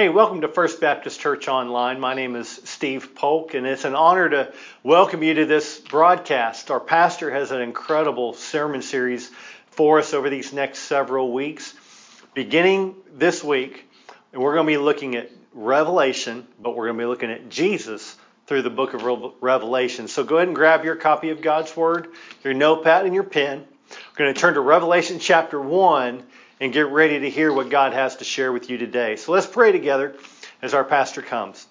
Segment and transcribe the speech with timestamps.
[0.00, 2.00] Hey, welcome to First Baptist Church Online.
[2.00, 4.52] My name is Steve Polk, and it's an honor to
[4.82, 6.70] welcome you to this broadcast.
[6.70, 9.30] Our pastor has an incredible sermon series
[9.66, 11.74] for us over these next several weeks.
[12.32, 13.90] Beginning this week,
[14.32, 17.50] and we're going to be looking at Revelation, but we're going to be looking at
[17.50, 20.08] Jesus through the book of Revelation.
[20.08, 22.08] So go ahead and grab your copy of God's Word,
[22.42, 23.66] your notepad, and your pen.
[23.90, 26.22] We're going to turn to Revelation chapter 1
[26.60, 29.16] and get ready to hear what God has to share with you today.
[29.16, 30.14] So let's pray together
[30.60, 31.66] as our pastor comes.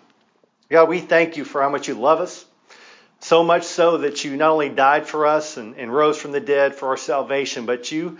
[0.69, 2.43] God, we thank you for how much you love us,
[3.19, 6.39] so much so that you not only died for us and, and rose from the
[6.39, 8.17] dead for our salvation, but you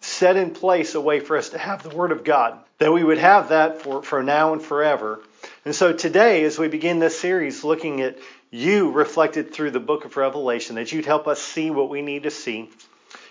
[0.00, 3.02] set in place a way for us to have the Word of God, that we
[3.02, 5.20] would have that for, for now and forever.
[5.64, 8.18] And so today, as we begin this series looking at
[8.50, 12.24] you reflected through the book of Revelation, that you'd help us see what we need
[12.24, 12.70] to see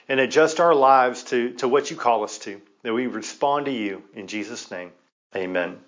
[0.10, 3.72] and adjust our lives to, to what you call us to that we respond to
[3.72, 4.92] you in Jesus' name.
[5.36, 5.80] Amen.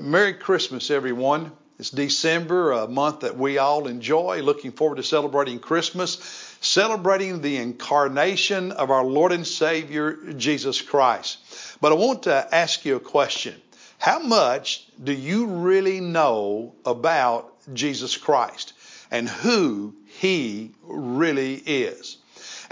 [0.00, 1.52] Merry Christmas, everyone.
[1.78, 4.40] It's December, a month that we all enjoy.
[4.42, 11.38] Looking forward to celebrating Christmas, celebrating the incarnation of our Lord and Savior, Jesus Christ.
[11.80, 13.60] But I want to ask you a question.
[13.98, 18.72] How much do you really know about Jesus Christ
[19.10, 22.18] and who He really is?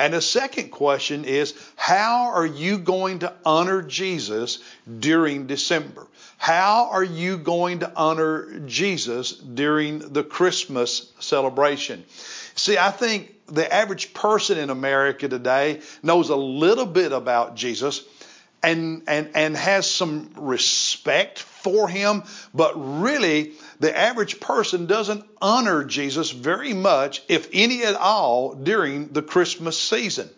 [0.01, 4.61] And the second question is, how are you going to honor Jesus
[4.99, 6.07] during December?
[6.39, 12.03] How are you going to honor Jesus during the Christmas celebration?
[12.55, 18.03] See, I think the average person in America today knows a little bit about Jesus
[18.63, 22.23] and, and, and has some respect for him,
[22.55, 29.09] but really the average person doesn't honor Jesus very much, if any at all, during
[29.09, 30.29] the Christmas season.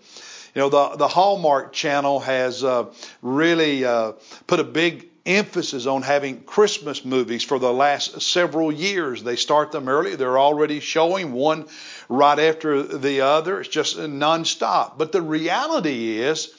[0.54, 2.92] You know, the, the Hallmark channel has uh,
[3.22, 4.12] really uh,
[4.46, 9.22] put a big emphasis on having Christmas movies for the last several years.
[9.22, 10.16] They start them early.
[10.16, 11.68] They're already showing one
[12.08, 13.60] right after the other.
[13.60, 14.98] It's just nonstop.
[14.98, 16.52] But the reality is,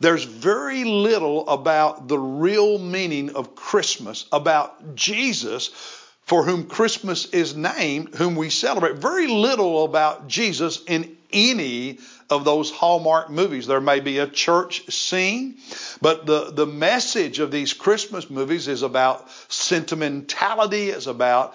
[0.00, 5.68] there's very little about the real meaning of Christmas, about Jesus,
[6.22, 8.96] for whom Christmas is named, whom we celebrate.
[8.96, 11.98] Very little about Jesus in any
[12.28, 13.66] of those Hallmark movies.
[13.66, 15.56] There may be a church scene,
[16.00, 21.54] but the, the message of these Christmas movies is about sentimentality, is about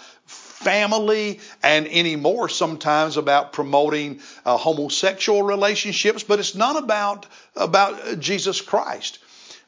[0.62, 8.62] family, and anymore sometimes about promoting uh, homosexual relationships, but it's not about, about Jesus
[8.62, 9.20] Christ.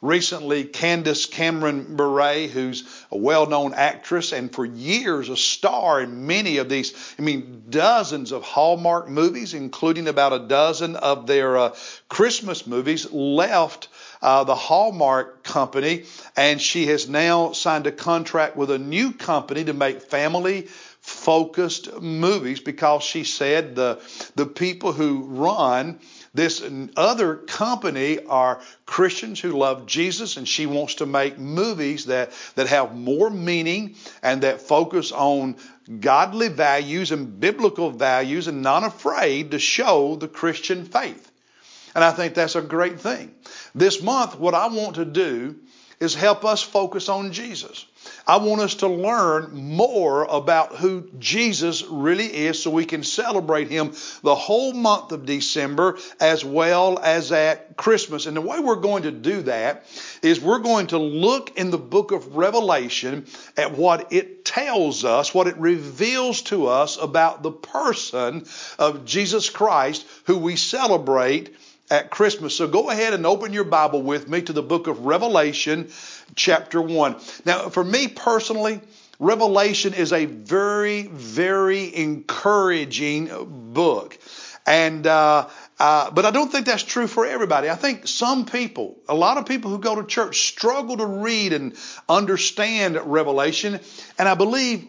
[0.04, 6.28] Recently, Candace Cameron Bure, who's a well known actress and for years a star in
[6.28, 11.58] many of these, I mean, dozens of Hallmark movies, including about a dozen of their
[11.58, 11.76] uh,
[12.10, 13.88] Christmas movies, left
[14.24, 19.66] uh, the Hallmark company, and she has now signed a contract with a new company
[19.66, 20.62] to make family
[21.02, 24.02] focused movies because she said the
[24.36, 26.00] the people who run
[26.34, 26.64] this
[26.98, 32.68] other company are Christians who love Jesus, and she wants to make movies that, that
[32.68, 35.58] have more meaning and that focus on
[36.00, 41.30] godly values and biblical values and not afraid to show the Christian faith.
[41.96, 43.34] And I think that's a great thing.
[43.76, 45.56] This month, what I want to do
[46.00, 47.86] is help us focus on Jesus.
[48.28, 53.70] I want us to learn more about who Jesus really is so we can celebrate
[53.70, 58.26] him the whole month of December as well as at Christmas.
[58.26, 59.86] And the way we're going to do that
[60.22, 63.26] is we're going to look in the book of Revelation
[63.56, 68.46] at what it tells us, what it reveals to us about the person
[68.80, 71.56] of Jesus Christ who we celebrate
[71.90, 72.56] at Christmas.
[72.56, 75.90] So go ahead and open your Bible with me to the book of Revelation,
[76.36, 77.16] chapter 1.
[77.46, 78.82] Now, for me personally,
[79.20, 83.30] Revelation is a very, very encouraging
[83.74, 84.18] book.
[84.66, 85.50] And, uh,
[85.80, 87.70] uh, but I don't think that's true for everybody.
[87.70, 91.54] I think some people, a lot of people who go to church struggle to read
[91.54, 91.76] and
[92.08, 93.80] understand Revelation.
[94.18, 94.88] And I believe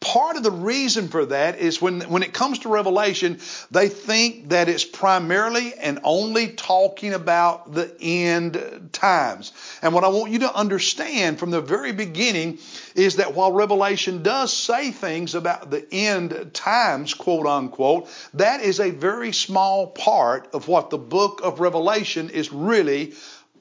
[0.00, 3.38] Part of the reason for that is when, when it comes to Revelation,
[3.70, 9.52] they think that it's primarily and only talking about the end times.
[9.82, 12.60] And what I want you to understand from the very beginning
[12.94, 18.80] is that while Revelation does say things about the end times, quote unquote, that is
[18.80, 23.12] a very small part of what the book of Revelation is really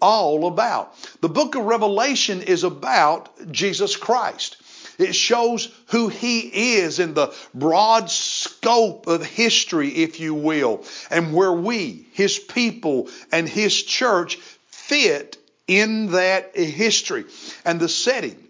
[0.01, 0.95] all about.
[1.19, 4.55] The book of Revelation is about Jesus Christ.
[4.99, 11.33] It shows who He is in the broad scope of history, if you will, and
[11.33, 14.37] where we, His people, and His church
[14.67, 15.37] fit
[15.67, 17.25] in that history.
[17.65, 18.48] And the setting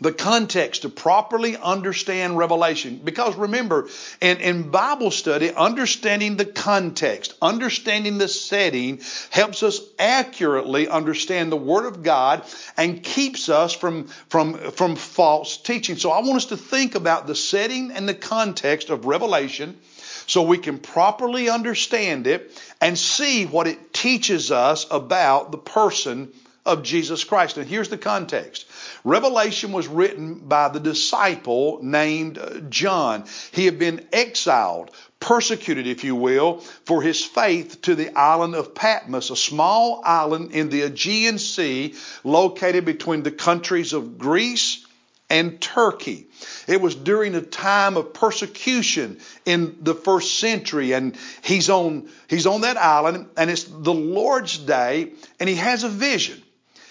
[0.00, 3.00] the context to properly understand revelation.
[3.02, 3.88] Because remember,
[4.20, 9.00] in, in Bible study, understanding the context, understanding the setting
[9.30, 12.44] helps us accurately understand the Word of God
[12.76, 15.96] and keeps us from, from, from false teaching.
[15.96, 19.78] So I want us to think about the setting and the context of revelation
[20.26, 26.32] so we can properly understand it and see what it teaches us about the person
[26.66, 27.56] of Jesus Christ.
[27.56, 28.66] And here's the context.
[29.02, 33.24] Revelation was written by the disciple named uh, John.
[33.52, 34.90] He had been exiled,
[35.20, 40.52] persecuted, if you will, for his faith to the island of Patmos, a small island
[40.52, 44.84] in the Aegean Sea located between the countries of Greece
[45.30, 46.26] and Turkey.
[46.66, 52.46] It was during a time of persecution in the first century, and he's on he's
[52.46, 56.42] on that island, and it's the Lord's day, and he has a vision.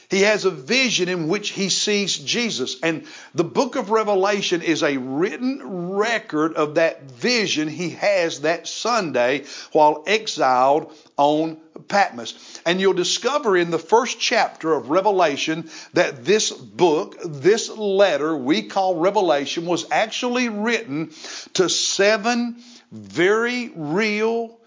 [0.10, 2.78] He has a vision in which he sees Jesus.
[2.82, 8.68] And the book of Revelation is a written record of that vision he has that
[8.68, 11.58] Sunday while exiled on
[11.88, 12.60] Patmos.
[12.66, 18.64] And you'll discover in the first chapter of Revelation that this book, this letter we
[18.64, 21.12] call Revelation, was actually written
[21.54, 24.59] to seven very real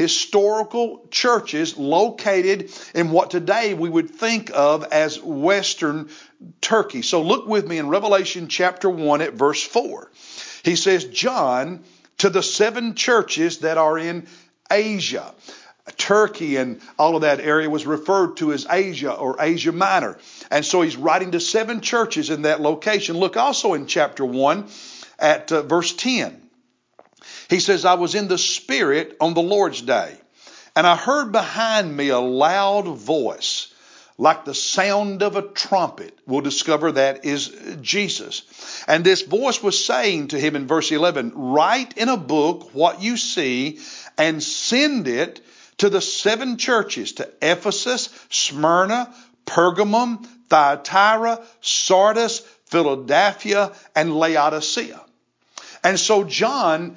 [0.00, 6.08] historical churches located in what today we would think of as Western
[6.62, 7.02] Turkey.
[7.02, 10.10] So look with me in Revelation chapter 1 at verse 4.
[10.64, 11.84] He says, John,
[12.16, 14.26] to the seven churches that are in
[14.70, 15.34] Asia.
[15.98, 20.16] Turkey and all of that area was referred to as Asia or Asia Minor.
[20.50, 23.18] And so he's writing to seven churches in that location.
[23.18, 24.66] Look also in chapter 1
[25.18, 26.40] at uh, verse 10.
[27.50, 30.16] He says, I was in the Spirit on the Lord's day,
[30.76, 33.74] and I heard behind me a loud voice,
[34.16, 36.16] like the sound of a trumpet.
[36.28, 37.48] We'll discover that is
[37.82, 38.84] Jesus.
[38.86, 43.02] And this voice was saying to him in verse 11, Write in a book what
[43.02, 43.80] you see
[44.16, 45.40] and send it
[45.78, 49.12] to the seven churches to Ephesus, Smyrna,
[49.44, 55.00] Pergamum, Thyatira, Sardis, Philadelphia, and Laodicea.
[55.82, 56.96] And so John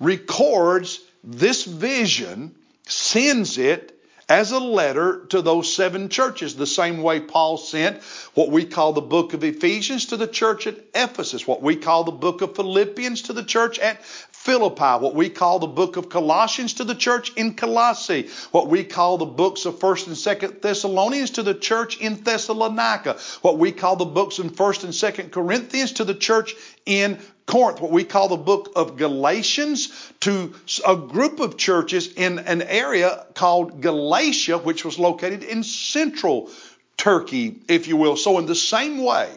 [0.00, 2.54] records this vision,
[2.86, 3.94] sends it
[4.28, 8.02] as a letter to those seven churches, the same way Paul sent
[8.34, 12.04] what we call the book of Ephesians to the church at Ephesus, what we call
[12.04, 14.00] the book of Philippians to the church at
[14.44, 18.84] Philippi, what we call the book of Colossians to the church in Colossae, what we
[18.84, 23.72] call the books of 1st and 2nd Thessalonians to the church in Thessalonica, what we
[23.72, 26.54] call the books in 1st and 2nd Corinthians to the church
[26.84, 30.54] in Corinth, what we call the book of Galatians, to
[30.86, 36.50] a group of churches in an area called Galatia, which was located in central
[36.98, 38.18] Turkey, if you will.
[38.18, 39.30] So, in the same way,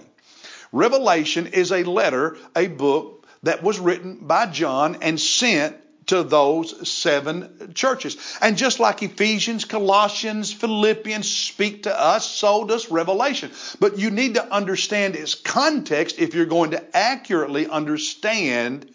[0.73, 3.16] Revelation is a letter, a book
[3.47, 5.75] that was written by John and sent
[6.07, 8.17] to those seven churches.
[8.41, 13.51] And just like Ephesians, Colossians, Philippians speak to us, so does Revelation.
[13.79, 18.89] But you need to understand its context if you're going to accurately understand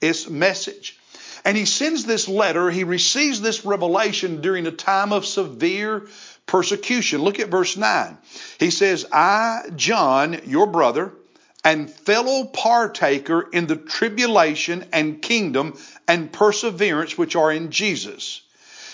[0.00, 0.98] its message.
[1.44, 6.06] And he sends this letter, he receives this revelation during a time of severe
[6.46, 7.22] persecution.
[7.22, 8.18] Look at verse 9.
[8.60, 11.12] He says, I, John, your brother,
[11.64, 15.78] and fellow partaker in the tribulation and kingdom
[16.08, 18.42] and perseverance which are in Jesus.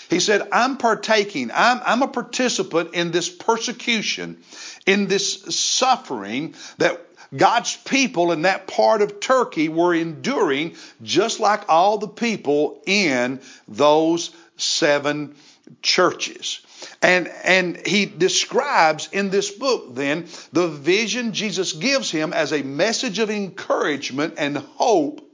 [0.09, 4.41] He said, I'm partaking, I'm, I'm, a participant in this persecution,
[4.87, 6.99] in this suffering that
[7.35, 13.39] God's people in that part of Turkey were enduring, just like all the people in
[13.67, 15.35] those seven
[15.83, 16.61] churches.
[17.01, 22.61] And, and he describes in this book then the vision Jesus gives him as a
[22.61, 25.25] message of encouragement and hope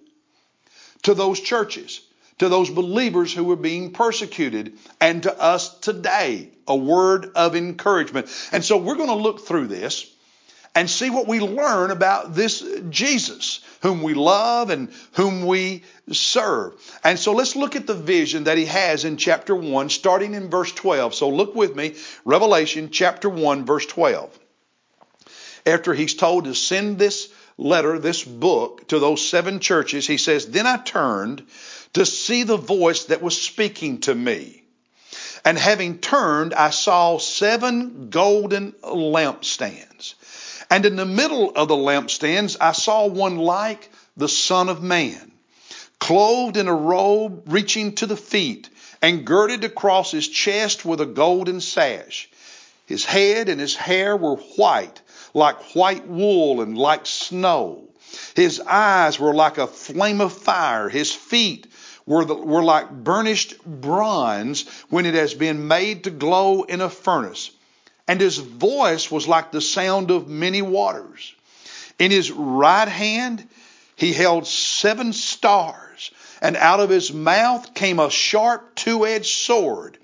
[1.03, 2.01] to those churches,
[2.37, 8.27] to those believers who were being persecuted, and to us today, a word of encouragement.
[8.51, 10.11] And so we're going to look through this
[10.75, 16.73] and see what we learn about this Jesus whom we love and whom we serve.
[17.03, 20.49] And so let's look at the vision that he has in chapter 1, starting in
[20.49, 21.13] verse 12.
[21.13, 21.93] So look with me,
[22.25, 24.39] Revelation chapter 1, verse 12.
[25.67, 27.29] After he's told to send this
[27.59, 31.43] letter, this book, to those seven churches, he says, Then I turned
[31.93, 34.63] to see the voice that was speaking to me.
[35.43, 40.15] And having turned, I saw seven golden lampstands.
[40.69, 45.31] And in the middle of the lampstands, I saw one like the Son of Man,
[45.99, 48.69] clothed in a robe reaching to the feet,
[49.01, 52.29] and girded across his chest with a golden sash.
[52.85, 55.01] His head and his hair were white,
[55.33, 57.83] like white wool and like snow.
[58.35, 60.89] His eyes were like a flame of fire.
[60.89, 61.67] His feet
[62.05, 66.89] were, the, were like burnished bronze when it has been made to glow in a
[66.89, 67.51] furnace.
[68.07, 71.33] And his voice was like the sound of many waters.
[71.97, 73.47] In his right hand
[73.95, 79.97] he held seven stars, and out of his mouth came a sharp two edged sword.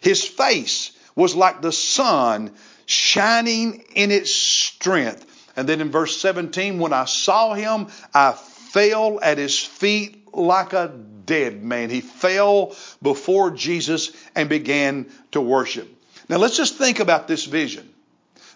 [0.00, 2.52] His face was like the sun
[2.86, 5.26] shining in its strength.
[5.56, 10.72] And then in verse 17, when I saw him, I fell at his feet like
[10.72, 10.92] a
[11.26, 11.90] dead man.
[11.90, 15.93] He fell before Jesus and began to worship.
[16.28, 17.88] Now let's just think about this vision.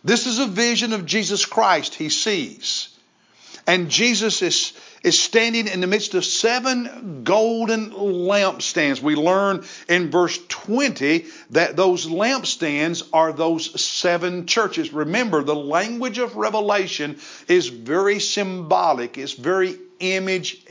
[0.05, 2.89] This is a vision of Jesus Christ he sees.
[3.67, 4.73] And Jesus is,
[5.03, 9.03] is standing in the midst of seven golden lampstands.
[9.03, 14.93] We learn in verse 20 that those lampstands are those seven churches.
[14.93, 20.65] Remember, the language of Revelation is very symbolic, it's very image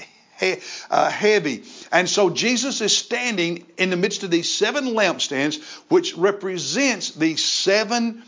[0.89, 1.63] uh, heavy.
[1.91, 7.35] And so Jesus is standing in the midst of these seven lampstands, which represents the
[7.35, 8.23] seven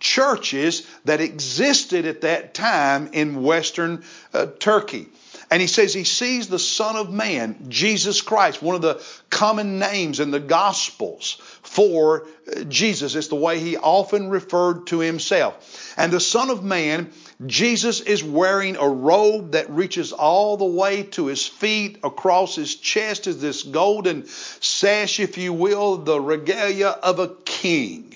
[0.00, 4.02] churches that existed at that time in Western
[4.34, 5.06] uh, Turkey.
[5.52, 9.78] And he says he sees the Son of Man, Jesus Christ, one of the common
[9.78, 13.14] names in the Gospels for uh, Jesus.
[13.14, 15.94] It's the way he often referred to himself.
[15.98, 17.12] And the Son of Man
[17.46, 21.98] Jesus is wearing a robe that reaches all the way to his feet.
[22.04, 28.14] Across his chest is this golden sash, if you will, the regalia of a king.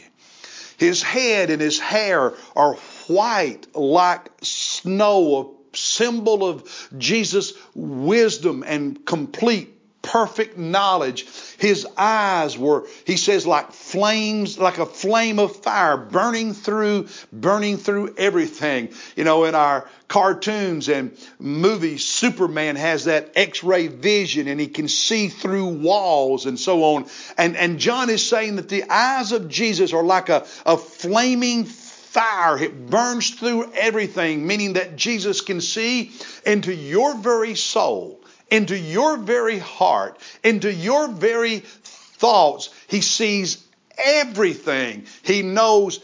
[0.79, 2.75] His head and his hair are
[3.07, 9.76] white like snow, a symbol of Jesus' wisdom and complete
[10.07, 11.27] perfect knowledge.
[11.59, 17.77] His eyes were, he says, like flames, like a flame of fire burning through, burning
[17.77, 18.91] through everything.
[19.17, 24.87] You know, in our cartoons and movies, Superman has that x-ray vision and he can
[24.87, 27.07] see through walls and so on.
[27.37, 31.65] And, and John is saying that the eyes of Jesus are like a, a flaming
[31.65, 32.57] fire.
[32.63, 36.13] It burns through everything, meaning that Jesus can see
[36.47, 42.71] into your very soul into your very heart, into your very thoughts.
[42.89, 43.65] He sees
[43.99, 45.07] everything.
[45.23, 46.01] He knows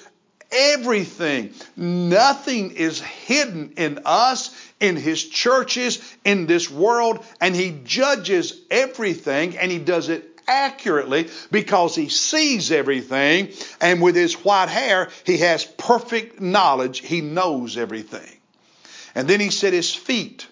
[0.50, 1.54] everything.
[1.76, 9.56] Nothing is hidden in us, in His churches, in this world, and He judges everything
[9.56, 13.50] and He does it accurately because He sees everything.
[13.80, 17.00] And with His white hair, He has perfect knowledge.
[17.00, 18.36] He knows everything.
[19.14, 20.46] And then He said His feet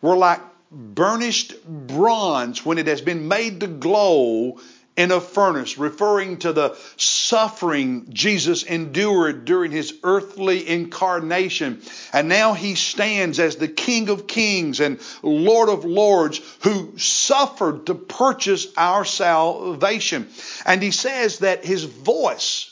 [0.00, 0.40] were like
[0.74, 4.58] burnished bronze when it has been made to glow
[4.96, 11.82] in a furnace, referring to the suffering Jesus endured during his earthly incarnation.
[12.12, 17.86] And now he stands as the King of Kings and Lord of Lords who suffered
[17.86, 20.28] to purchase our salvation.
[20.64, 22.70] And he says that his voice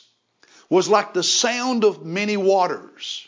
[0.70, 3.26] was like the sound of many waters.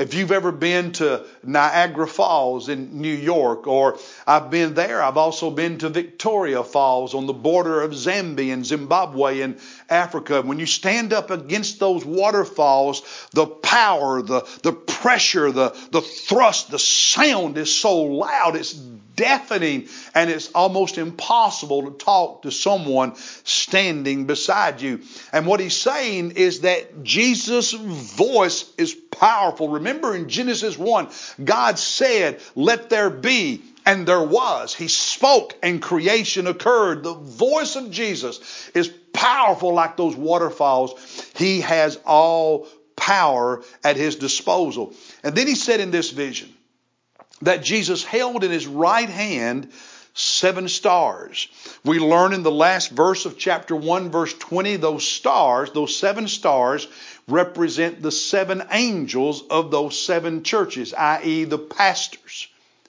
[0.00, 5.18] If you've ever been to Niagara Falls in New York, or I've been there, I've
[5.18, 9.58] also been to Victoria Falls on the border of Zambia and Zimbabwe in
[9.90, 10.40] Africa.
[10.40, 13.02] When you stand up against those waterfalls,
[13.32, 19.86] the power, the, the pressure, the, the thrust, the sound is so loud, it's deafening,
[20.14, 23.14] and it's almost impossible to talk to someone
[23.44, 25.02] standing beside you.
[25.30, 29.68] And what he's saying is that Jesus' voice is powerful.
[29.68, 31.08] Remember in Genesis 1,
[31.42, 34.74] God said, Let there be, and there was.
[34.74, 37.02] He spoke, and creation occurred.
[37.02, 41.32] The voice of Jesus is powerful like those waterfalls.
[41.36, 44.94] He has all power at his disposal.
[45.22, 46.52] And then he said in this vision
[47.42, 49.72] that Jesus held in his right hand
[50.12, 51.48] seven stars.
[51.84, 56.28] We learn in the last verse of chapter 1, verse 20, those stars, those seven
[56.28, 56.86] stars,
[57.30, 62.48] represent the seven angels of those seven churches, i.e., the pastors.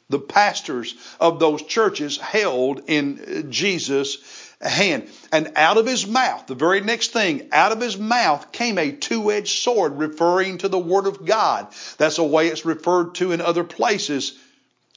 [0.10, 4.18] The pastors of those churches held in Jesus'
[4.62, 5.10] hand.
[5.32, 8.92] And out of his mouth, the very next thing, out of his mouth came a
[8.92, 11.68] two edged sword referring to the Word of God.
[11.98, 14.38] That's a way it's referred to in other places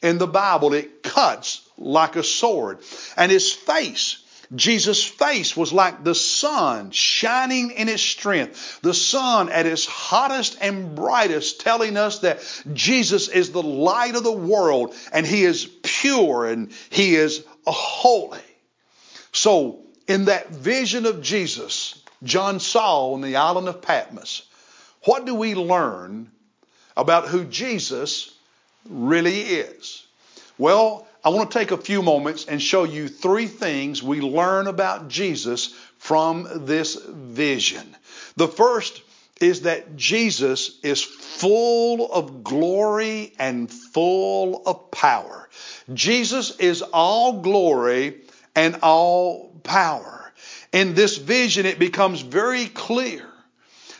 [0.02, 0.74] in the Bible.
[0.74, 2.78] It cuts like a sword.
[3.16, 4.23] And his face
[4.54, 10.58] Jesus' face was like the sun shining in its strength, the sun at its hottest
[10.60, 12.40] and brightest, telling us that
[12.72, 18.40] Jesus is the light of the world and he is pure and he is holy.
[19.32, 24.42] So, in that vision of Jesus, John saw on the island of Patmos,
[25.04, 26.30] what do we learn
[26.96, 28.32] about who Jesus
[28.88, 30.06] really is?
[30.56, 34.66] Well, I want to take a few moments and show you three things we learn
[34.66, 37.96] about Jesus from this vision.
[38.36, 39.02] The first
[39.40, 45.48] is that Jesus is full of glory and full of power.
[45.94, 48.20] Jesus is all glory
[48.54, 50.30] and all power.
[50.72, 53.26] In this vision, it becomes very clear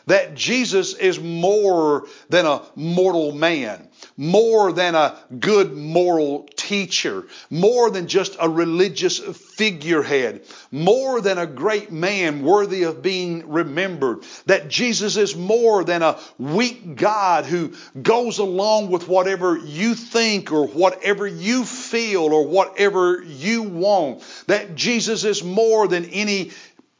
[0.06, 7.90] that Jesus is more than a mortal man, more than a good moral teacher, more
[7.90, 14.24] than just a religious figurehead, more than a great man worthy of being remembered.
[14.46, 20.52] That Jesus is more than a weak God who goes along with whatever you think
[20.52, 24.22] or whatever you feel or whatever you want.
[24.46, 26.52] That Jesus is more than any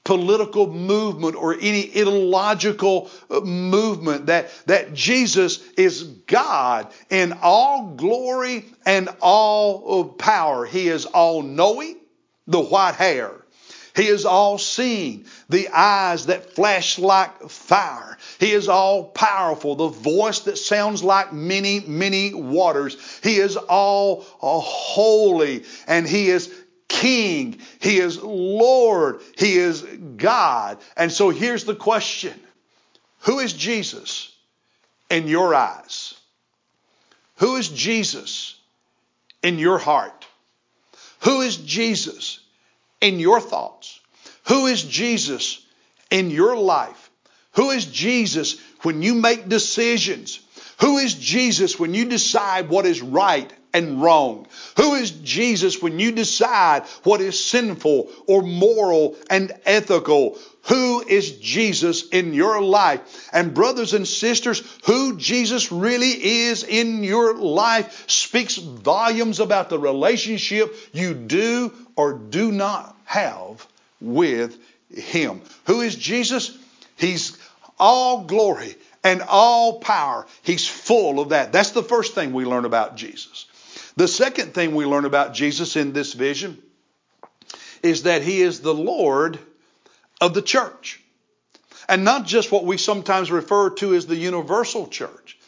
[0.04, 8.66] political movement or any ideological uh, movement that, that Jesus is God in all glory
[8.84, 10.66] and all power.
[10.66, 11.96] He is all knowing,
[12.46, 13.32] the white hair.
[13.96, 18.18] He is all seeing, the eyes that flash like fire.
[18.40, 23.20] He is all powerful, the voice that sounds like many, many waters.
[23.22, 26.52] He is all holy, and He is
[26.94, 27.58] King.
[27.80, 29.20] He is Lord.
[29.36, 30.78] He is God.
[30.96, 32.38] And so here's the question
[33.20, 34.32] Who is Jesus
[35.10, 36.14] in your eyes?
[37.36, 38.56] Who is Jesus
[39.42, 40.26] in your heart?
[41.20, 42.38] Who is Jesus
[43.00, 44.00] in your thoughts?
[44.46, 45.64] Who is Jesus
[46.10, 47.10] in your life?
[47.54, 50.38] Who is Jesus when you make decisions?
[50.80, 54.46] Who is Jesus when you decide what is right and wrong?
[54.78, 60.38] Who is Jesus when you decide what is sinful or moral and ethical?
[60.68, 63.28] Who is Jesus in your life?
[63.32, 69.78] And brothers and sisters, who Jesus really is in your life speaks volumes about the
[69.78, 73.66] relationship you do or do not have
[74.00, 74.56] with
[74.90, 75.42] Him.
[75.66, 76.56] Who is Jesus?
[76.96, 77.36] He's
[77.78, 80.26] all glory and all power.
[80.42, 81.52] He's full of that.
[81.52, 83.46] That's the first thing we learn about Jesus.
[83.96, 86.60] The second thing we learn about Jesus in this vision
[87.82, 89.38] is that he is the Lord
[90.20, 91.00] of the church.
[91.88, 95.38] And not just what we sometimes refer to as the universal church.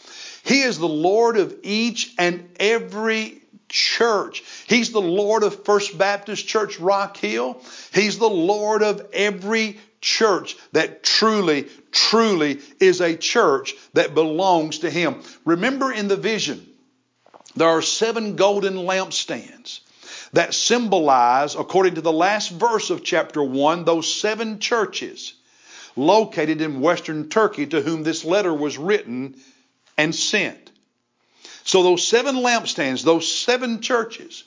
[0.44, 4.44] He is the Lord of each and every church.
[4.68, 7.61] He's the Lord of First Baptist Church Rock Hill.
[7.92, 14.90] He's the Lord of every church that truly, truly is a church that belongs to
[14.90, 15.22] Him.
[15.44, 16.64] Remember in the vision,
[17.56, 19.80] there are seven golden lampstands
[20.32, 25.34] that symbolize, according to the last verse of chapter 1, those seven churches
[25.96, 29.36] located in western Turkey to whom this letter was written
[29.96, 30.70] and sent.
[31.64, 34.44] So, those seven lampstands, those seven churches,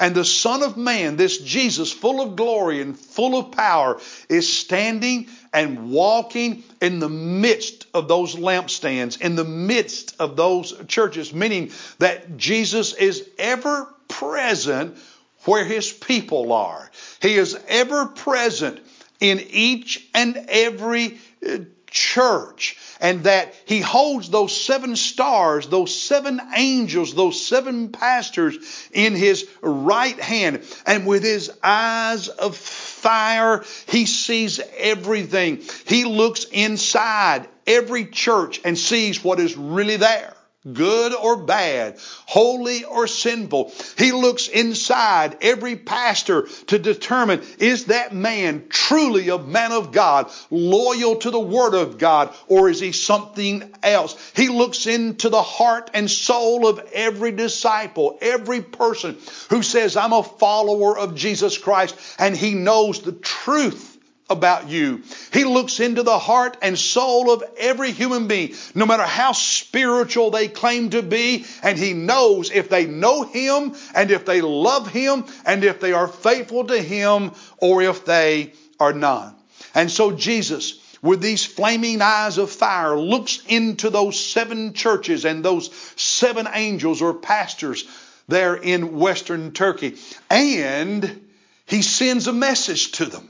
[0.00, 4.50] and the Son of Man, this Jesus, full of glory and full of power, is
[4.50, 11.34] standing and walking in the midst of those lampstands, in the midst of those churches,
[11.34, 14.96] meaning that Jesus is ever present
[15.44, 16.90] where his people are.
[17.20, 18.80] He is ever present
[19.20, 26.40] in each and every uh, church and that he holds those seven stars, those seven
[26.54, 30.62] angels, those seven pastors in his right hand.
[30.86, 35.62] And with his eyes of fire, he sees everything.
[35.86, 40.34] He looks inside every church and sees what is really there
[40.70, 43.72] good or bad, holy or sinful.
[43.96, 50.30] He looks inside every pastor to determine is that man truly a man of God,
[50.50, 54.32] loyal to the Word of God, or is he something else?
[54.36, 59.16] He looks into the heart and soul of every disciple, every person
[59.48, 63.89] who says, I'm a follower of Jesus Christ, and he knows the truth
[64.30, 65.02] about you.
[65.32, 70.30] He looks into the heart and soul of every human being, no matter how spiritual
[70.30, 74.88] they claim to be, and He knows if they know Him and if they love
[74.88, 79.36] Him and if they are faithful to Him or if they are not.
[79.74, 85.44] And so Jesus, with these flaming eyes of fire, looks into those seven churches and
[85.44, 87.84] those seven angels or pastors
[88.28, 89.96] there in Western Turkey,
[90.30, 91.28] and
[91.66, 93.28] He sends a message to them.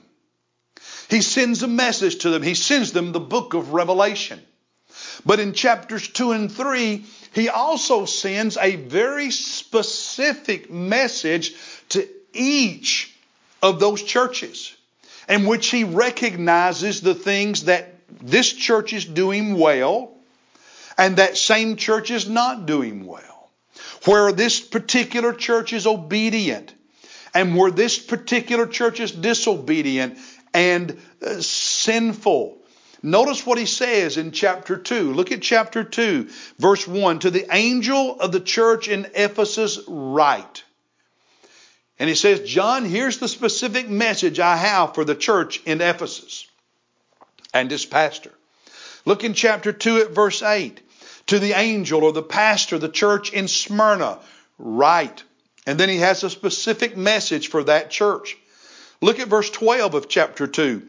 [1.11, 2.43] He sends a message to them.
[2.43, 4.41] He sends them the book of Revelation.
[5.27, 11.55] But in chapters 2 and 3, he also sends a very specific message
[11.91, 13.15] to each
[13.63, 14.75] of those churches
[15.29, 20.13] in which he recognizes the things that this church is doing well
[20.97, 23.51] and that same church is not doing well.
[24.05, 26.73] Where this particular church is obedient
[27.35, 30.19] and where this particular church is disobedient
[30.53, 32.59] and uh, sinful.
[33.03, 35.15] Notice what he says in chapter 2.
[35.15, 37.21] Look at chapter 2, verse 1.
[37.21, 40.65] To the angel of the church in Ephesus, write.
[41.99, 46.47] And he says, John, here's the specific message I have for the church in Ephesus
[47.55, 48.33] and his pastor.
[49.05, 50.81] Look in chapter 2 at verse 8.
[51.29, 54.19] To the angel or the pastor, of the church in Smyrna,
[54.59, 55.23] write.
[55.67, 58.37] And then he has a specific message for that church.
[59.01, 60.83] Look at verse 12 of chapter 2.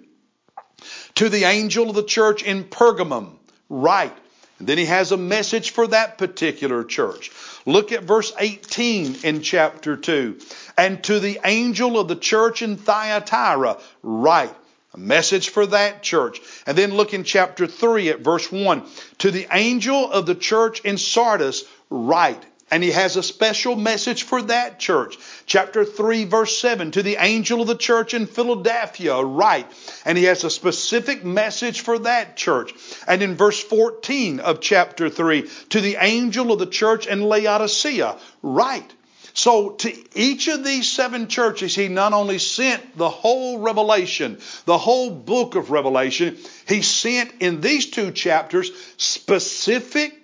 [1.15, 3.37] To the angel of the church in Pergamum,
[3.69, 4.15] write.
[4.59, 7.31] And then he has a message for that particular church.
[7.65, 10.39] Look at verse 18 in chapter 2.
[10.77, 14.55] And to the angel of the church in Thyatira, write.
[14.93, 16.41] A message for that church.
[16.67, 18.83] And then look in chapter 3 at verse 1.
[19.19, 22.43] To the angel of the church in Sardis, write.
[22.71, 25.17] And he has a special message for that church.
[25.45, 26.91] Chapter 3, verse 7.
[26.91, 29.67] To the angel of the church in Philadelphia, write.
[30.05, 32.73] And he has a specific message for that church.
[33.07, 38.17] And in verse 14 of chapter 3, to the angel of the church in Laodicea,
[38.41, 38.93] write.
[39.33, 44.77] So to each of these seven churches, he not only sent the whole Revelation, the
[44.77, 50.17] whole book of Revelation, he sent in these two chapters specific,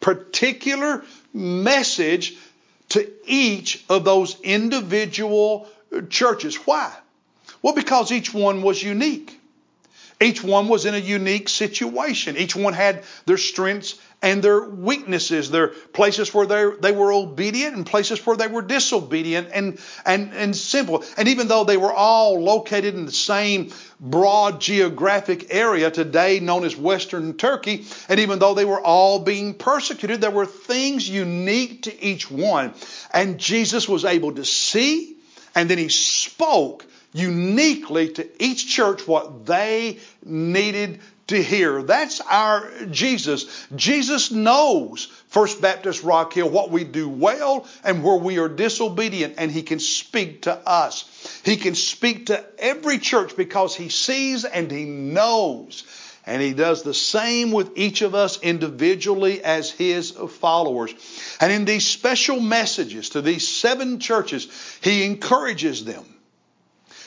[0.00, 1.04] particular
[1.36, 2.34] message
[2.88, 5.68] to each of those individual
[6.08, 6.56] churches.
[6.56, 6.92] Why?
[7.62, 9.38] Well, because each one was unique.
[10.20, 12.36] Each one was in a unique situation.
[12.36, 15.50] Each one had their strengths and their weaknesses.
[15.50, 20.32] Their places where they, they were obedient and places where they were disobedient and, and,
[20.32, 21.04] and simple.
[21.16, 26.64] And even though they were all located in the same broad geographic area today known
[26.64, 31.82] as Western Turkey, and even though they were all being persecuted, there were things unique
[31.82, 32.74] to each one.
[33.12, 35.16] And Jesus was able to see,
[35.54, 41.82] and then he spoke uniquely to each church what they needed to hear.
[41.82, 43.66] That's our Jesus.
[43.74, 49.34] Jesus knows First Baptist Rock Hill what we do well and where we are disobedient,
[49.38, 51.40] and He can speak to us.
[51.44, 55.84] He can speak to every church because He sees and He knows.
[56.24, 60.92] And He does the same with each of us individually as His followers.
[61.40, 64.48] And in these special messages to these seven churches,
[64.80, 66.04] He encourages them.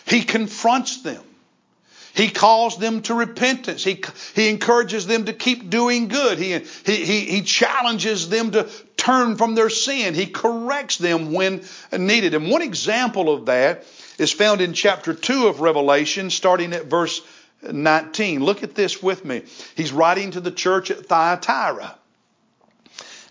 [0.06, 1.24] He confronts them.
[2.20, 3.82] He calls them to repentance.
[3.82, 4.04] He,
[4.36, 6.38] he encourages them to keep doing good.
[6.38, 10.14] He, he, he, he challenges them to turn from their sin.
[10.14, 11.64] He corrects them when
[11.98, 12.34] needed.
[12.34, 13.86] And one example of that
[14.18, 17.22] is found in chapter 2 of Revelation, starting at verse
[17.62, 18.44] 19.
[18.44, 19.44] Look at this with me.
[19.76, 21.96] He's writing to the church at Thyatira.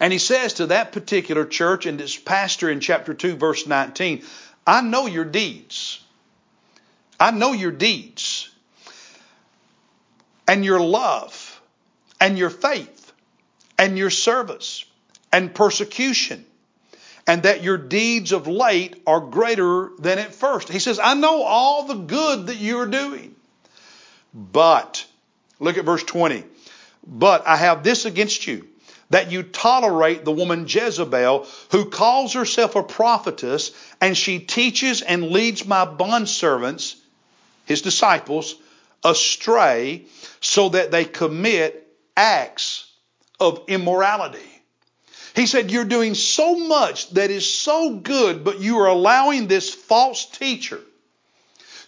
[0.00, 4.22] And he says to that particular church and its pastor in chapter 2, verse 19,
[4.66, 6.02] I know your deeds.
[7.20, 8.48] I know your deeds
[10.48, 11.60] and your love
[12.20, 13.12] and your faith
[13.78, 14.84] and your service
[15.30, 16.44] and persecution
[17.28, 20.70] and that your deeds of late are greater than at first.
[20.70, 23.36] He says, I know all the good that you're doing.
[24.32, 25.04] But,
[25.60, 26.42] look at verse 20.
[27.06, 28.66] But I have this against you,
[29.10, 35.30] that you tolerate the woman Jezebel, who calls herself a prophetess, and she teaches and
[35.30, 36.96] leads my bondservants,
[37.66, 38.54] his disciples,
[39.04, 40.06] astray
[40.40, 42.90] so that they commit acts
[43.40, 44.38] of immorality.
[45.34, 49.72] He said, You're doing so much that is so good, but you are allowing this
[49.72, 50.80] false teacher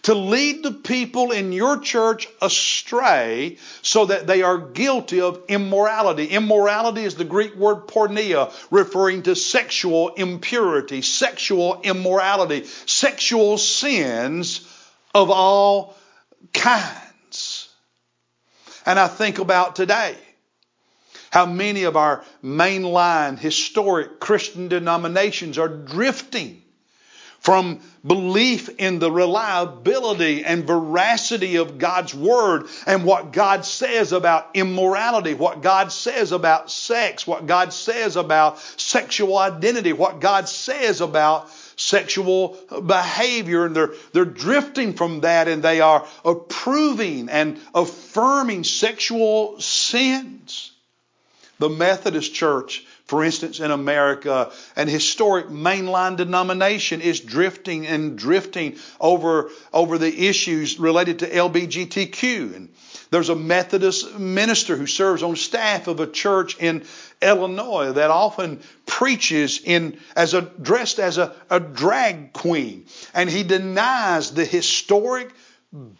[0.03, 6.25] to lead the people in your church astray so that they are guilty of immorality.
[6.25, 14.67] Immorality is the Greek word porneia, referring to sexual impurity, sexual immorality, sexual sins
[15.13, 15.95] of all
[16.53, 17.10] kinds.
[18.85, 20.15] And I think about today
[21.31, 26.61] how many of our mainline historic Christian denominations are drifting
[27.39, 34.49] from belief in the reliability and veracity of God's Word and what God says about
[34.53, 41.01] immorality, what God says about sex, what God says about sexual identity, what God says
[41.01, 41.49] about
[41.81, 49.59] sexual behavior and they're, they're drifting from that and they are approving and affirming sexual
[49.59, 50.71] sins.
[51.57, 58.77] The Methodist Church, for instance, in America, an historic mainline denomination is drifting and drifting
[58.99, 62.55] over, over the issues related to LBGTQ.
[62.55, 62.69] And
[63.11, 66.85] There's a Methodist minister who serves on staff of a church in
[67.21, 72.85] Illinois that often preaches in as a dressed as a, a drag queen.
[73.13, 75.29] And he denies the historic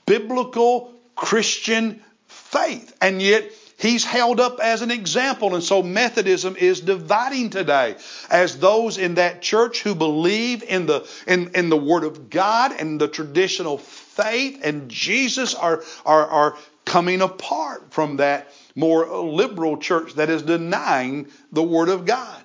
[0.05, 2.95] biblical Christian faith.
[3.01, 5.55] And yet He's held up as an example.
[5.55, 7.95] And so Methodism is dividing today
[8.29, 12.73] as those in that church who believe in the, in, in the Word of God
[12.77, 19.77] and the traditional faith and Jesus are, are, are coming apart from that more liberal
[19.77, 22.41] church that is denying the Word of God.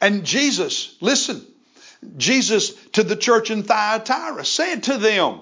[0.00, 1.44] And Jesus, listen,
[2.16, 5.40] Jesus to the church in Thyatira said to them,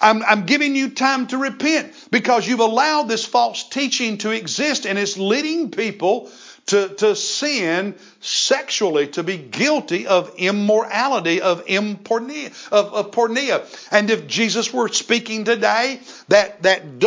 [0.00, 4.86] I'm, I'm, giving you time to repent because you've allowed this false teaching to exist
[4.86, 6.30] and it's leading people
[6.68, 13.64] to, to sin sexually, to be guilty of immorality, of impornea, of, of porneia.
[13.90, 16.98] And if Jesus were speaking today, that, that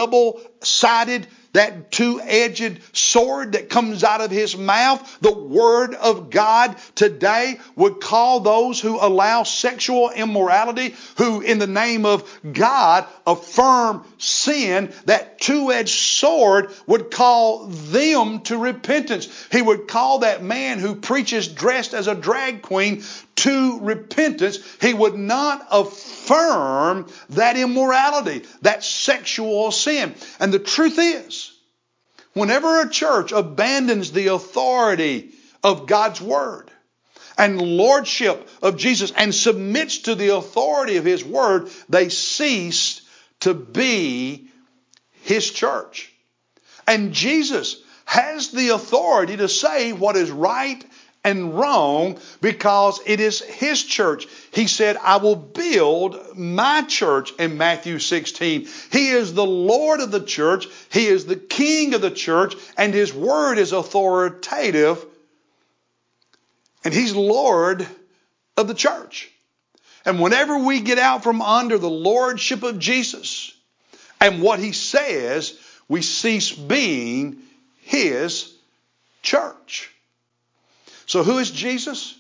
[0.62, 7.60] double-sided that two-edged sword that comes out of his mouth, the word of God today
[7.76, 14.94] would call those who allow sexual immorality, who in the name of God affirm sin,
[15.06, 19.28] that two-edged sword would call them to repentance.
[19.52, 23.04] He would call that man who preaches dressed as a drag queen
[23.38, 24.60] to repentance.
[24.80, 30.16] He would not affirm that immorality, that sexual sin.
[30.40, 31.52] And the truth is,
[32.34, 35.32] whenever a church abandons the authority
[35.64, 36.72] of God's Word,
[37.38, 43.02] and lordship of Jesus and submits to the authority of His Word, they cease
[43.42, 44.50] to be
[45.24, 46.12] His church.
[46.88, 50.84] And Jesus has the authority to say what is right
[51.24, 54.28] and wrong because it is his church.
[54.52, 58.68] He said, I will build my church in Matthew 16.
[58.92, 60.68] He is the Lord of the church.
[60.92, 65.06] He is the king of the church and his word is authoritative
[66.84, 67.88] and he's Lord
[68.58, 69.30] of the church.
[70.06, 73.54] And whenever we get out from under the lordship of Jesus
[74.20, 75.56] and what he says,
[75.88, 77.38] we cease being
[77.82, 78.52] his
[79.22, 79.92] church.
[81.12, 82.18] So, who is Jesus?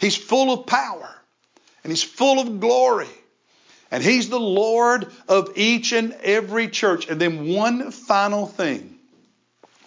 [0.00, 1.08] He's full of power
[1.84, 3.06] and he's full of glory.
[3.92, 7.08] And he's the Lord of each and every church.
[7.08, 8.98] And then, one final thing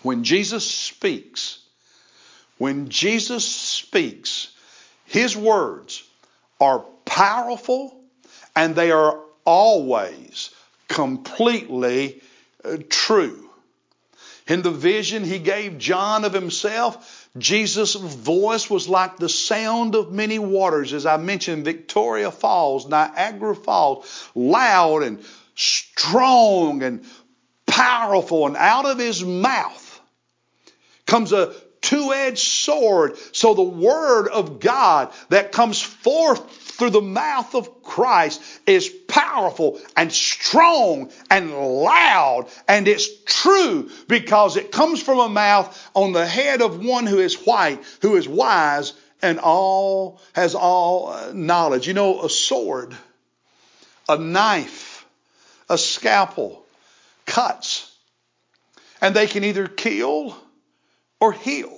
[0.03, 1.59] when Jesus speaks,
[2.57, 4.55] when Jesus speaks,
[5.03, 6.01] his words
[6.61, 8.01] are powerful
[8.55, 10.49] and they are always
[10.87, 12.21] completely
[12.63, 13.48] uh, true.
[14.49, 20.11] In the vision he gave John of himself, Jesus' voice was like the sound of
[20.11, 27.05] many waters, as I mentioned, Victoria Falls, Niagara Falls, loud and strong and
[27.67, 28.47] powerful.
[28.47, 30.01] And out of his mouth
[31.05, 33.17] comes a two edged sword.
[33.33, 39.79] So the word of God that comes forth through the mouth of Christ is powerful
[39.97, 46.25] and strong and loud and it's true because it comes from a mouth on the
[46.25, 51.87] head of one who is white, who is wise and all has all uh, knowledge.
[51.87, 52.95] You know, a sword,
[54.07, 55.05] a knife,
[55.67, 56.65] a scalpel
[57.25, 57.89] cuts
[59.01, 60.35] and they can either kill
[61.19, 61.75] or heal.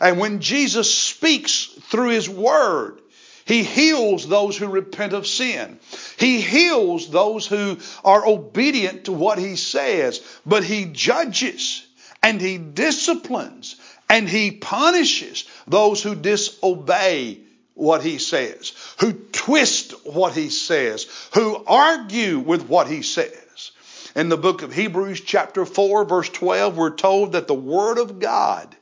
[0.00, 3.00] And when Jesus speaks through his word,
[3.44, 5.78] he heals those who repent of sin.
[6.18, 11.86] He heals those who are obedient to what he says, but he judges
[12.22, 13.76] and he disciplines
[14.08, 17.40] and he punishes those who disobey
[17.74, 23.70] what he says, who twist what he says, who argue with what he says.
[24.16, 28.18] In the book of Hebrews, chapter 4, verse 12, we're told that the Word of
[28.18, 28.74] God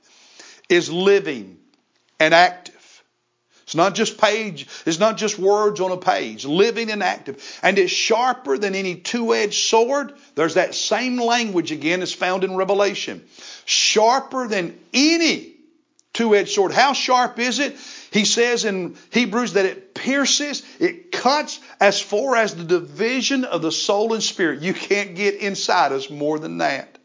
[0.68, 1.58] is living
[2.18, 2.67] and active.
[3.68, 7.60] It's not just page, it's not just words on a page, living and active.
[7.62, 10.14] And it's sharper than any two-edged sword.
[10.34, 13.22] There's that same language again as found in Revelation.
[13.66, 15.52] Sharper than any
[16.14, 16.72] two-edged sword.
[16.72, 17.76] How sharp is it?
[18.10, 23.60] He says in Hebrews that it pierces, it cuts as far as the division of
[23.60, 24.62] the soul and spirit.
[24.62, 26.96] You can't get inside us more than that.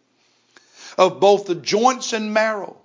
[0.98, 2.78] Of both the joints and marrow,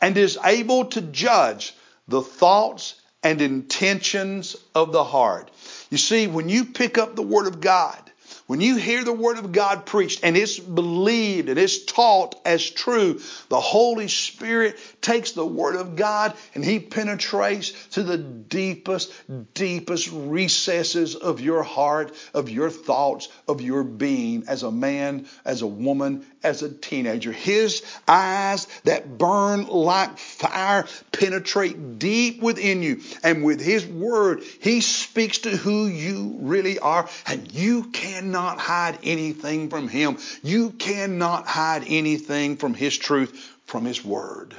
[0.00, 1.74] and is able to judge
[2.06, 5.50] the thoughts and intentions of the heart.
[5.90, 8.09] You see, when you pick up the Word of God,
[8.50, 12.68] when you hear the Word of God preached and it's believed and it's taught as
[12.68, 19.12] true, the Holy Spirit takes the Word of God and He penetrates to the deepest,
[19.54, 25.62] deepest recesses of your heart, of your thoughts, of your being as a man, as
[25.62, 27.30] a woman, as a teenager.
[27.30, 33.02] His eyes that burn like fire penetrate deep within you.
[33.22, 38.58] And with His Word, He speaks to who you really are, and you cannot cannot
[38.58, 40.16] hide anything from Him.
[40.42, 44.54] You cannot hide anything from His truth, from His Word.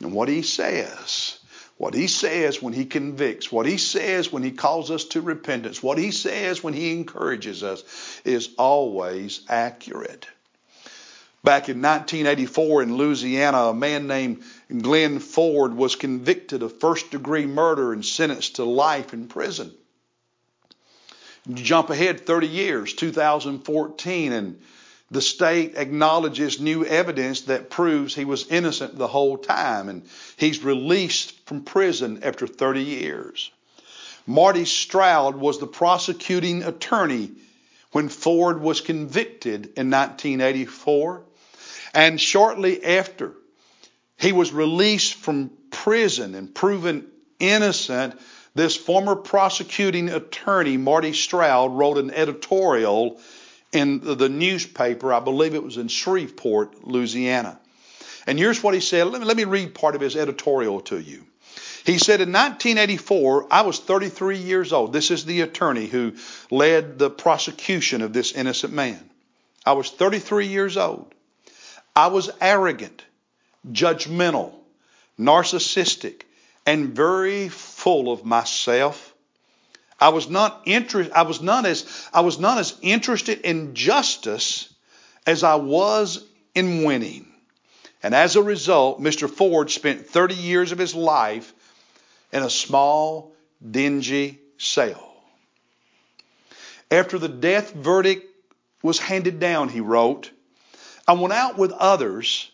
[0.00, 1.40] And what He says,
[1.78, 5.82] what He says when He convicts, what He says when He calls us to repentance,
[5.82, 7.82] what He says when He encourages us
[8.24, 10.28] is always accurate.
[11.42, 14.44] Back in 1984 in Louisiana, a man named
[14.80, 19.74] Glenn Ford was convicted of first degree murder and sentenced to life in prison.
[21.52, 24.60] Jump ahead 30 years, 2014, and
[25.10, 30.02] the state acknowledges new evidence that proves he was innocent the whole time, and
[30.36, 33.50] he's released from prison after 30 years.
[34.26, 37.30] Marty Stroud was the prosecuting attorney
[37.92, 41.22] when Ford was convicted in 1984,
[41.94, 43.32] and shortly after
[44.18, 47.06] he was released from prison and proven
[47.38, 48.18] innocent
[48.56, 53.20] this former prosecuting attorney, Marty Stroud, wrote an editorial
[53.72, 57.58] in the newspaper, I believe it was in Shreveport, Louisiana.
[58.26, 59.08] And here's what he said.
[59.08, 61.24] Let me, read part of his editorial to you.
[61.84, 64.92] He said, In 1984, I was 33 years old.
[64.92, 66.14] This is the attorney who
[66.50, 68.98] led the prosecution of this innocent man.
[69.64, 71.14] I was 33 years old.
[71.94, 73.04] I was arrogant,
[73.70, 74.54] judgmental,
[75.18, 76.22] narcissistic,
[76.66, 77.48] and very
[77.86, 79.14] full of myself.
[80.00, 84.74] I was not interest, I was not as I was not as interested in justice
[85.24, 87.28] as I was in winning.
[88.02, 89.30] And as a result, Mr.
[89.30, 91.52] Ford spent 30 years of his life
[92.32, 95.14] in a small, dingy cell.
[96.90, 98.26] After the death verdict
[98.82, 100.32] was handed down, he wrote,
[101.06, 102.50] I went out with others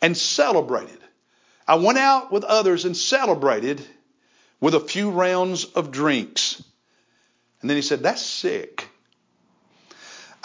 [0.00, 1.00] and celebrated.
[1.66, 3.84] I went out with others and celebrated
[4.60, 6.62] with a few rounds of drinks.
[7.60, 8.88] And then he said, That's sick.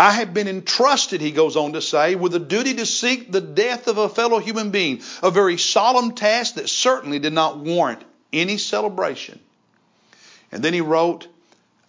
[0.01, 3.39] I have been entrusted, he goes on to say, with a duty to seek the
[3.39, 8.03] death of a fellow human being, a very solemn task that certainly did not warrant
[8.33, 9.39] any celebration.
[10.51, 11.27] And then he wrote,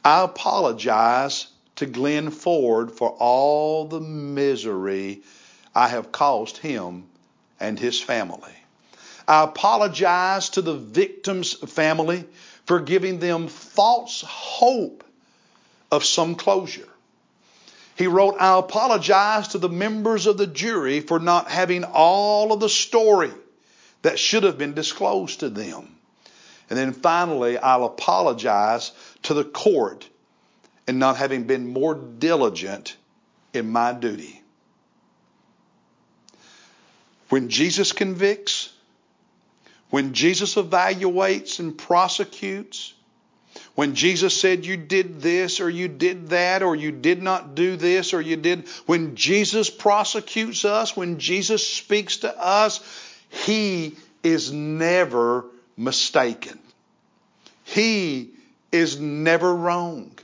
[0.05, 5.23] I apologize to Glenn Ford for all the misery
[5.75, 7.05] I have caused him
[7.59, 8.53] and his family.
[9.27, 12.25] I apologize to the victim's family
[12.65, 15.05] for giving them false hope
[15.91, 16.89] of some closure.
[17.97, 22.61] He wrote, I apologize to the members of the jury for not having all of
[22.61, 23.33] the story
[24.03, 25.95] that should have been disclosed to them.
[26.71, 28.93] And then finally, I'll apologize
[29.25, 30.09] to the court
[30.89, 32.97] in not having been more diligent
[33.53, 34.43] in my duty.
[37.29, 38.72] When Jesus convicts,
[39.93, 42.95] when Jesus evaluates and prosecutes,
[43.75, 47.77] when Jesus said you did this or you did that or you did not do
[47.77, 52.81] this or you did, when Jesus prosecutes us, when Jesus speaks to us,
[53.29, 55.45] he is never
[55.77, 56.59] mistaken.
[57.65, 58.31] He
[58.73, 60.19] is never wrong.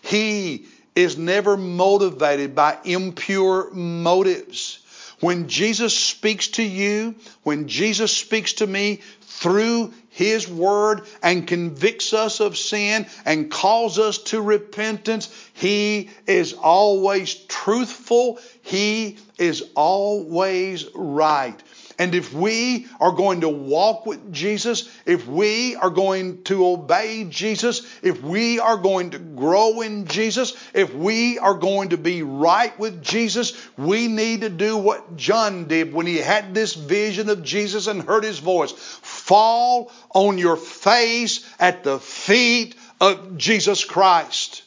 [0.00, 4.78] He is never motivated by impure motives.
[5.20, 12.12] When Jesus speaks to you, when Jesus speaks to me through His Word and convicts
[12.12, 18.38] us of sin and calls us to repentance, He is always truthful.
[18.62, 21.60] He is always right.
[22.00, 27.24] And if we are going to walk with Jesus, if we are going to obey
[27.24, 32.22] Jesus, if we are going to grow in Jesus, if we are going to be
[32.22, 37.28] right with Jesus, we need to do what John did when he had this vision
[37.30, 38.70] of Jesus and heard his voice.
[38.70, 44.62] Fall on your face at the feet of Jesus Christ.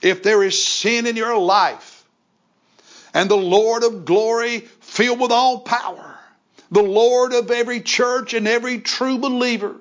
[0.00, 2.04] If there is sin in your life,
[3.14, 6.18] and the Lord of glory filled with all power
[6.72, 9.76] the Lord of every church and every true believer,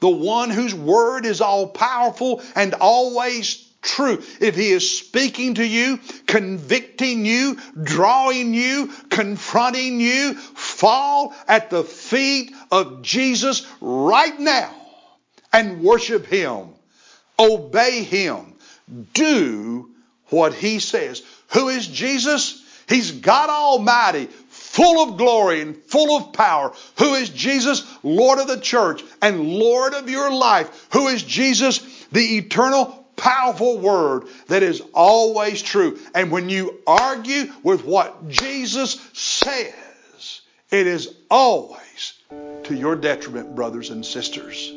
[0.00, 4.22] the one whose word is all powerful and always true.
[4.40, 11.84] If He is speaking to you, convicting you, drawing you, confronting you, fall at the
[11.84, 14.74] feet of Jesus right now
[15.52, 16.68] and worship Him.
[17.38, 18.54] Obey Him.
[19.12, 19.90] Do
[20.28, 21.22] what he says.
[21.48, 22.62] Who is Jesus?
[22.88, 24.28] He's God Almighty,
[24.76, 26.70] full of glory and full of power.
[26.98, 27.82] Who is Jesus?
[28.02, 30.88] Lord of the church and Lord of your life.
[30.92, 31.78] Who is Jesus?
[32.12, 35.98] The eternal powerful word that is always true.
[36.14, 42.12] And when you argue with what Jesus says, it is always
[42.64, 44.70] to your detriment, brothers and sisters.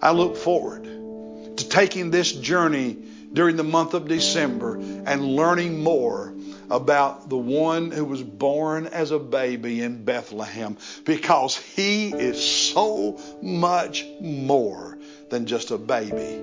[0.00, 2.96] I look forward to taking this journey
[3.32, 6.32] during the month of December and learning more
[6.72, 13.20] about the one who was born as a baby in Bethlehem because he is so
[13.42, 14.96] much more
[15.28, 16.40] than just a baby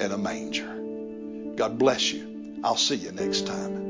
[0.00, 1.54] in a manger.
[1.56, 2.60] God bless you.
[2.64, 3.87] I'll see you next time.